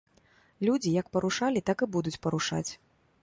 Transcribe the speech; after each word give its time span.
Людзі 0.69 0.93
як 0.95 1.11
парушалі, 1.17 1.63
так 1.69 1.85
і 1.87 1.91
будуць 1.97 2.17
парушаць. 2.27 2.67